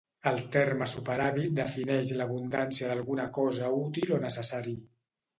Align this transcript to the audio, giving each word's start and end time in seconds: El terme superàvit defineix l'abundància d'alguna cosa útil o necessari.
El 0.29 0.39
terme 0.53 0.85
superàvit 0.91 1.51
defineix 1.59 2.13
l'abundància 2.21 2.87
d'alguna 2.91 3.27
cosa 3.35 3.69
útil 3.83 4.15
o 4.17 4.19
necessari. 4.25 4.75